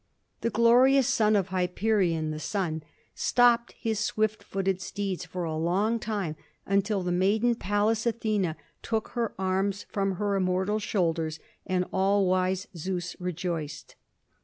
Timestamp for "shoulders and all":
10.79-12.25